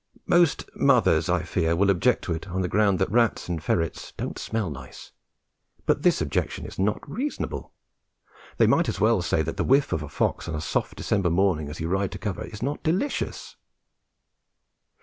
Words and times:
Most 0.25 0.67
mothers, 0.75 1.29
I 1.29 1.43
fear, 1.43 1.75
will 1.75 1.91
object 1.91 2.23
to 2.23 2.33
it 2.33 2.47
on 2.47 2.63
the 2.63 2.67
ground 2.67 2.97
that 2.97 3.11
rats 3.11 3.47
and 3.47 3.61
ferrets 3.63 4.13
don't 4.17 4.39
smell 4.39 4.71
nice; 4.71 5.11
but 5.85 6.01
this 6.01 6.21
objection 6.23 6.65
is 6.65 6.79
not 6.79 7.07
reasonable. 7.07 7.71
They 8.57 8.65
might 8.65 8.89
as 8.89 8.99
well 8.99 9.21
say 9.21 9.43
that 9.43 9.57
the 9.57 9.63
whiff 9.63 9.93
of 9.93 10.01
a 10.01 10.09
fox 10.09 10.47
on 10.49 10.55
a 10.55 10.59
soft 10.59 10.97
December 10.97 11.29
morning 11.29 11.69
as 11.69 11.79
you 11.79 11.87
ride 11.87 12.11
to 12.13 12.17
covert 12.17 12.47
is 12.51 12.63
not 12.63 12.81
delicious! 12.81 13.57